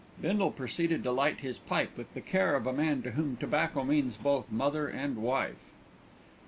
[0.19, 3.83] Bindle proceeded to light his pipe with the care of a man to whom tobacco
[3.83, 5.69] means both mother and wife.